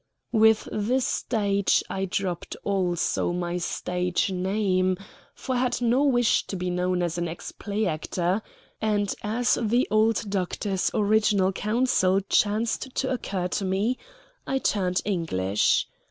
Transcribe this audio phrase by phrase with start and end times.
[0.31, 4.97] With the stage I dropped also my stage name,
[5.35, 8.41] for I had no wish to be known as an ex play actor;
[8.81, 13.99] and as the old doctor's original counsel chanced to occur to me,
[14.47, 15.87] I turned English.